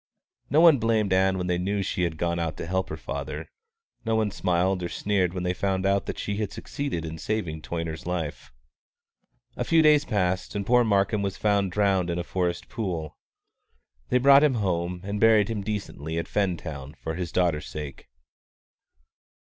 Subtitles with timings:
[0.49, 3.47] No one blamed Ann when they knew she had gone out to help her father;
[4.03, 8.07] no one smiled or sneered when they found that she had succeeded in saving Toyner's
[8.07, 8.51] life.
[9.55, 13.15] A few days passed, and poor Markham was found drowned in a forest pool.
[14.09, 18.07] They brought him home and buried him decently at Fentown for his daughter's sake.